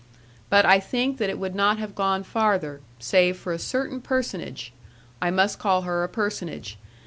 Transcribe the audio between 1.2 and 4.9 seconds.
it would not have gone farther, save for a certain personage